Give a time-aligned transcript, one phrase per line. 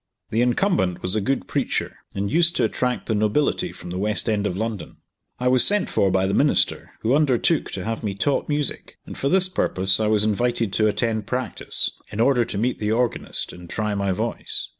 [0.31, 4.27] The incumbent was a good preacher, and used to attract the nobility from the west
[4.27, 4.97] end of London.
[5.39, 9.15] I was sent for by the minister, who undertook to have me taught music, and
[9.15, 13.53] for this purpose I was invited to attend practice, in order to meet the organist
[13.53, 14.69] and try my voice.